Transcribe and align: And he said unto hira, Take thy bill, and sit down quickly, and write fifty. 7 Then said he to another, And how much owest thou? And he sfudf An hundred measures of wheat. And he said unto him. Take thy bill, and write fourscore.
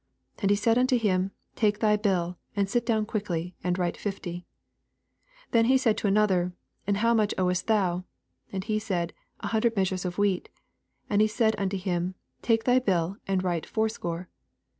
And 0.39 0.49
he 0.49 0.55
said 0.55 0.79
unto 0.79 0.97
hira, 0.97 1.29
Take 1.55 1.77
thy 1.77 1.95
bill, 1.95 2.39
and 2.55 2.67
sit 2.67 2.87
down 2.87 3.05
quickly, 3.05 3.53
and 3.63 3.77
write 3.77 3.95
fifty. 3.95 4.47
7 5.51 5.51
Then 5.69 5.77
said 5.77 5.91
he 5.95 5.97
to 6.01 6.07
another, 6.07 6.53
And 6.87 6.97
how 6.97 7.13
much 7.13 7.35
owest 7.37 7.67
thou? 7.67 8.05
And 8.51 8.63
he 8.63 8.79
sfudf 8.79 9.11
An 9.41 9.49
hundred 9.49 9.75
measures 9.75 10.03
of 10.03 10.17
wheat. 10.17 10.49
And 11.07 11.21
he 11.21 11.27
said 11.27 11.53
unto 11.59 11.77
him. 11.77 12.15
Take 12.41 12.63
thy 12.63 12.79
bill, 12.79 13.17
and 13.27 13.43
write 13.43 13.67
fourscore. 13.67 14.27